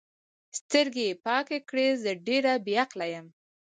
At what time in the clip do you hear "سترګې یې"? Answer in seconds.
0.59-1.19